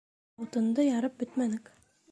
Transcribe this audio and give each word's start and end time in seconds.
Ә 0.37 0.41
утынды 0.45 0.87
ярып 0.87 1.21
бөтмәнек. 1.21 1.75